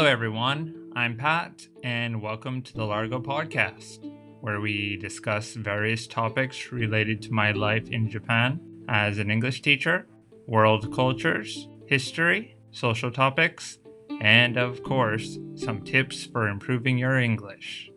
[0.00, 0.90] Hello, everyone.
[0.96, 3.98] I'm Pat, and welcome to the Largo Podcast,
[4.40, 10.06] where we discuss various topics related to my life in Japan as an English teacher,
[10.46, 13.78] world cultures, history, social topics,
[14.22, 17.90] and of course, some tips for improving your English.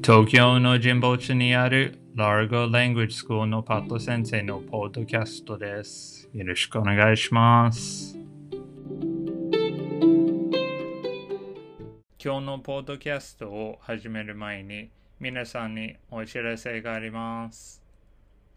[0.00, 6.26] Tokyo no Jinbocho ni aru Largo Language School no Pato Sensei no podcast です。
[6.32, 8.19] よろしくお願いします。
[12.22, 17.82] 今日のポッドキャストを始める前に皆さんにお知らせがあります。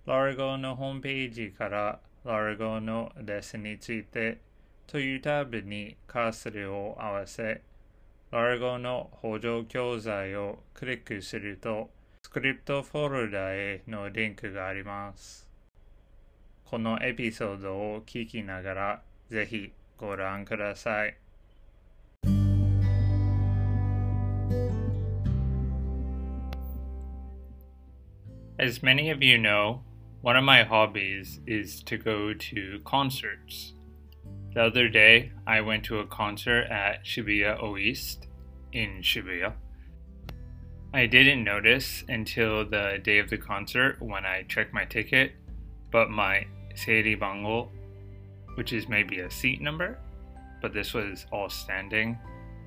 [0.06, 4.42] Largo のホームページから Largo のレッスンについて
[4.86, 7.62] というタブにカーソルを合わせ
[8.34, 11.90] Largo の補助教材をクリックすると
[12.22, 15.48] スクリプトフォルダへのリンクがあります。
[16.66, 21.23] このエピソードを聞きながらぜひご覧ください。
[28.60, 29.84] As many of you know,
[30.22, 33.74] one of my hobbies is to go to concerts.
[34.54, 38.28] The other day, I went to a concert at Shibuya O-East
[38.72, 39.54] in Shibuya.
[40.94, 45.32] I didn't notice until the day of the concert when I checked my ticket,
[45.92, 46.46] but my
[46.76, 47.72] Seiri Bango,
[48.54, 49.98] which is maybe a seat number,
[50.62, 52.20] but this was all standing,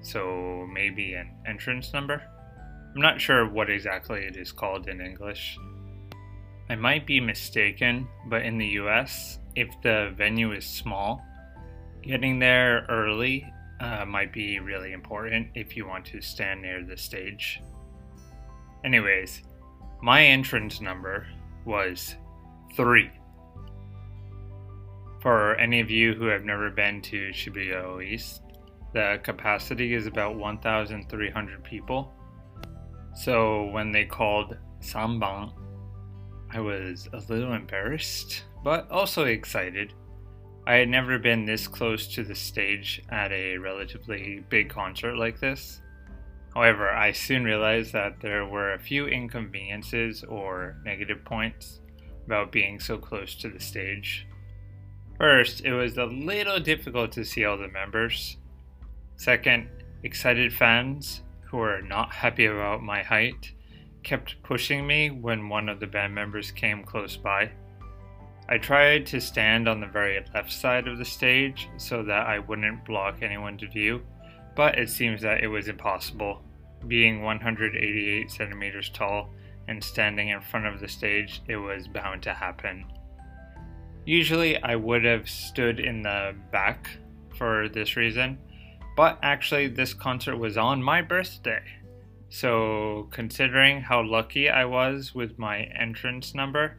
[0.03, 2.21] so maybe an entrance number.
[2.93, 5.57] I'm not sure what exactly it is called in English.
[6.69, 11.23] I might be mistaken, but in the US, if the venue is small,
[12.03, 13.47] getting there early
[13.81, 17.63] uh, might be really important if you want to stand near the stage.
[18.85, 19.43] Anyways,
[20.03, 21.27] my entrance number
[21.65, 22.17] was
[22.75, 23.11] 3.
[25.21, 28.43] For any of you who have never been to Shibuya East,
[28.93, 32.13] the capacity is about 1,300 people.
[33.15, 35.53] So when they called Samban,
[36.53, 39.93] I was a little embarrassed, but also excited.
[40.67, 45.39] I had never been this close to the stage at a relatively big concert like
[45.39, 45.81] this.
[46.55, 51.81] However, I soon realized that there were a few inconveniences or negative points
[52.25, 54.27] about being so close to the stage.
[55.19, 58.39] First, it was a little difficult to see all the members.
[59.17, 59.69] Second,
[60.03, 63.53] excited fans who were not happy about my height
[64.07, 67.51] kept pushing me when one of the band members came close by.
[68.49, 72.39] I tried to stand on the very left side of the stage so that I
[72.39, 74.03] wouldn't block anyone's view,
[74.55, 76.41] but it seems that it was impossible.
[76.87, 79.31] Being 188 centimeters tall
[79.67, 82.87] and standing in front of the stage, it was bound to happen.
[84.05, 86.91] Usually, I would have stood in the back
[87.37, 88.39] for this reason,
[88.97, 91.65] but actually, this concert was on my birthday.
[92.29, 96.79] So, considering how lucky I was with my entrance number,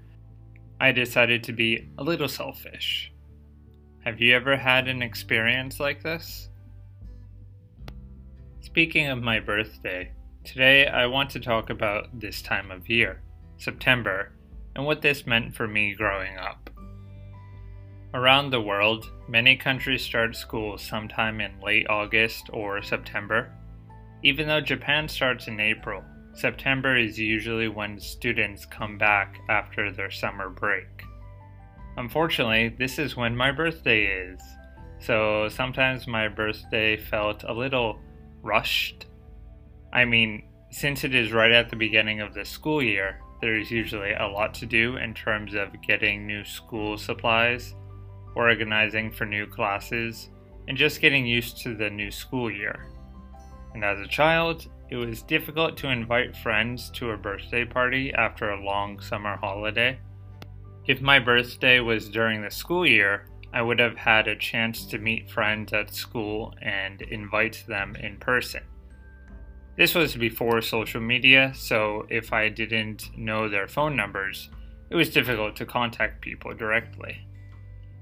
[0.80, 3.12] I decided to be a little selfish.
[4.04, 6.50] Have you ever had an experience like this?
[8.62, 10.12] Speaking of my birthday,
[10.44, 13.22] today I want to talk about this time of year,
[13.58, 14.34] September,
[14.76, 16.70] and what this meant for me growing up.
[18.14, 23.52] Around the world, many countries start school sometime in late August or September.
[24.24, 30.12] Even though Japan starts in April, September is usually when students come back after their
[30.12, 31.04] summer break.
[31.98, 34.40] Unfortunately, this is when my birthday is,
[35.00, 38.00] so sometimes my birthday felt a little
[38.42, 39.06] rushed.
[39.94, 43.70] I mean, since it is right at the beginning of the school year, there is
[43.70, 47.76] usually a lot to do in terms of getting new school supplies,
[48.36, 50.30] organizing for new classes,
[50.68, 52.88] and just getting used to the new school year.
[53.78, 58.50] And as a child, it was difficult to invite friends to a birthday party after
[58.50, 60.00] a long summer holiday.
[60.88, 64.98] If my birthday was during the school year, I would have had a chance to
[64.98, 68.64] meet friends at school and invite them in person.
[69.78, 74.50] This was before social media, so if I didn't know their phone numbers,
[74.90, 77.28] it was difficult to contact people directly.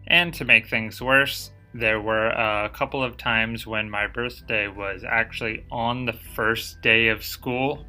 [0.07, 5.03] And to make things worse, there were a couple of times when my birthday was
[5.03, 7.85] actually on the first day of school.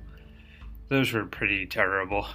[0.88, 2.26] Those were pretty terrible.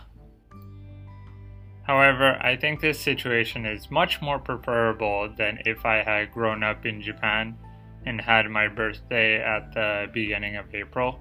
[1.83, 6.86] However, I think this situation is much more preferable than if I had grown up
[6.86, 7.57] in Japan
[8.06, 11.19] and had my birthday at the beginning of April.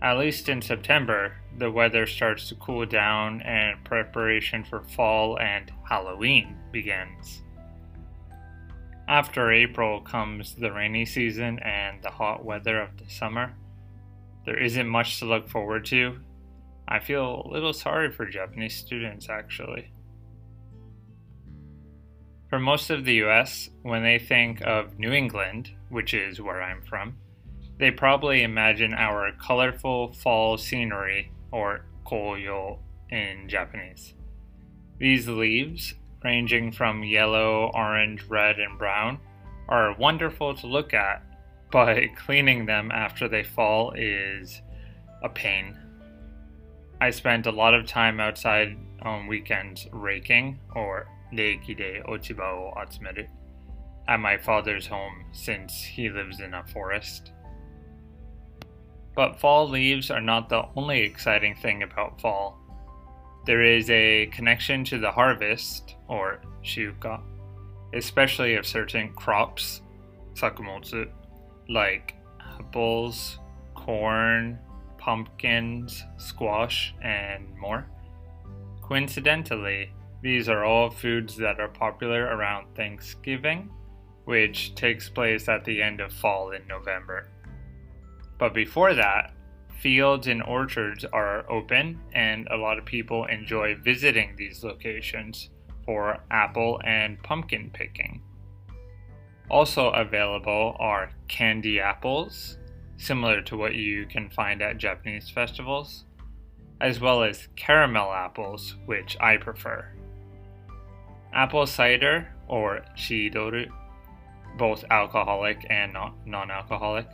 [0.00, 5.70] At least in September, the weather starts to cool down and preparation for fall and
[5.86, 7.43] Halloween begins.
[9.06, 13.54] After April comes the rainy season and the hot weather of the summer.
[14.46, 16.18] There isn't much to look forward to.
[16.88, 19.90] I feel a little sorry for Japanese students actually.
[22.48, 26.82] For most of the US, when they think of New England, which is where I'm
[26.82, 27.16] from,
[27.78, 32.78] they probably imagine our colorful fall scenery, or koyo
[33.10, 34.14] in Japanese.
[34.98, 39.18] These leaves, ranging from yellow, orange, red, and brown,
[39.68, 41.22] are wonderful to look at
[41.74, 44.62] but cleaning them after they fall is
[45.24, 45.76] a pain.
[47.00, 52.74] I spent a lot of time outside on weekends raking, or reiki de ochiba o
[52.76, 53.26] atsumeru,
[54.06, 57.32] at my father's home since he lives in a forest.
[59.16, 62.56] But fall leaves are not the only exciting thing about fall.
[63.44, 67.20] There is a connection to the harvest, or shuka,
[67.92, 69.82] especially of certain crops,
[70.34, 71.10] sakumotsu,
[71.68, 73.38] like apples,
[73.74, 74.58] corn,
[74.96, 77.86] pumpkins, squash, and more.
[78.80, 79.92] Coincidentally,
[80.22, 83.70] these are all foods that are popular around Thanksgiving,
[84.24, 87.28] which takes place at the end of fall in November.
[88.38, 89.32] But before that,
[89.78, 95.50] fields and orchards are open, and a lot of people enjoy visiting these locations
[95.84, 98.22] for apple and pumpkin picking.
[99.50, 102.58] Also available are candy apples,
[102.96, 106.04] similar to what you can find at Japanese festivals,
[106.80, 109.86] as well as caramel apples, which I prefer.
[111.32, 113.68] Apple cider, or shiidoru,
[114.56, 115.92] both alcoholic and
[116.24, 117.08] non alcoholic,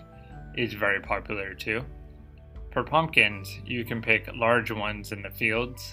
[0.56, 1.84] is very popular too.
[2.72, 5.92] For pumpkins, you can pick large ones in the fields,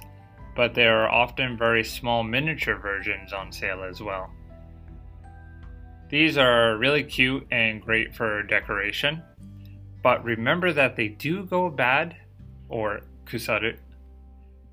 [0.56, 4.32] but there are often very small miniature versions on sale as well.
[6.10, 9.24] These are really cute and great for decoration,
[10.04, 12.16] but remember that they do go bad,
[12.70, 13.78] or kusaru.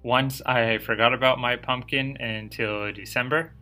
[0.02, 3.52] Once I forgot about my pumpkin until December.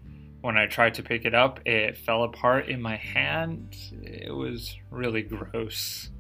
[0.41, 3.77] When I tried to pick it up, it fell apart in my hand.
[4.03, 6.11] It was really gross.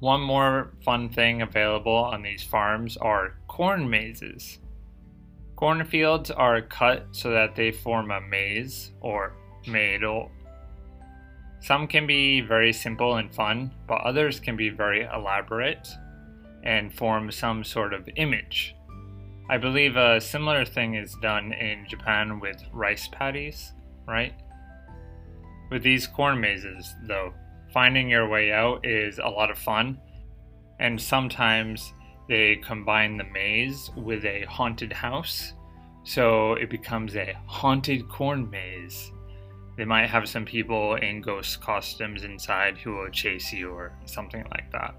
[0.00, 4.58] One more fun thing available on these farms are corn mazes.
[5.56, 9.34] Cornfields are cut so that they form a maze, or
[9.66, 10.30] Meiro.
[11.60, 15.88] Some can be very simple and fun, but others can be very elaborate
[16.62, 18.76] and form some sort of image.
[19.50, 23.72] I believe a similar thing is done in Japan with rice paddies,
[24.06, 24.34] right?
[25.70, 27.34] With these corn mazes, though,
[27.72, 30.00] finding your way out is a lot of fun,
[30.80, 31.92] and sometimes
[32.28, 35.54] they combine the maze with a haunted house,
[36.04, 39.12] so it becomes a haunted corn maze.
[39.76, 44.44] They might have some people in ghost costumes inside who will chase you or something
[44.50, 44.94] like that.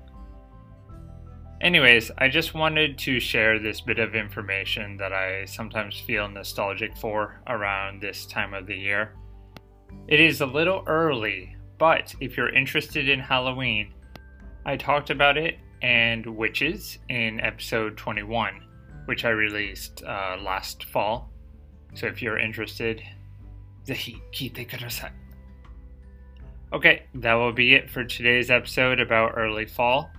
[1.62, 6.95] Anyways, I just wanted to share this bit of information that I sometimes feel nostalgic
[6.95, 9.13] for around this time of the year.
[10.07, 13.94] It is a little early, but if you're interested in Halloween,
[14.66, 18.62] I talked about it and witches in episode 21,
[19.06, 21.31] which I released uh, last fall.
[21.94, 23.01] So if you're interested,
[26.74, 30.12] Okay, that will be it for today's episode about early fall.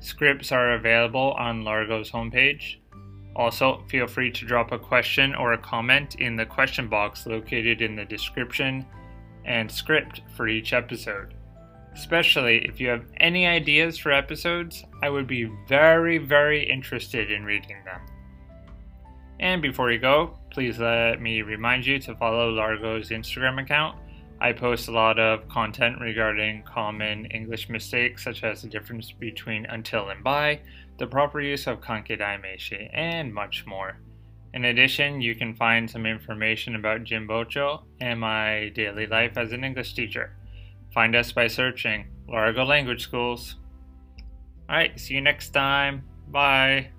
[0.00, 2.78] Scripts are available on Largo's homepage.
[3.36, 7.80] Also, feel free to drop a question or a comment in the question box located
[7.80, 8.84] in the description
[9.44, 11.34] and script for each episode.
[11.94, 17.44] Especially if you have any ideas for episodes, I would be very, very interested in
[17.44, 18.00] reading them.
[19.40, 23.98] And before you go, please let me remind you to follow Largo's Instagram account.
[24.40, 29.66] I post a lot of content regarding common English mistakes, such as the difference between
[29.66, 30.60] until and by,
[30.98, 33.98] the proper use of kankei daimeishi, and much more.
[34.54, 39.64] In addition, you can find some information about Jinbocho and my daily life as an
[39.64, 40.36] English teacher.
[40.92, 43.56] Find us by searching Largo Language Schools.
[44.68, 46.04] Alright, see you next time.
[46.28, 46.90] Bye.